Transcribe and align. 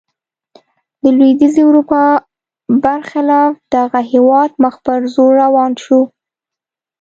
د 1.03 1.05
لوېدیځې 1.17 1.61
اروپا 1.67 2.03
برخلاف 2.83 3.51
دغه 3.75 3.99
هېواد 4.11 4.51
مخ 4.63 4.75
پر 4.85 4.99
ځوړ 5.13 5.31
روان 5.43 5.71
شو. 5.83 6.01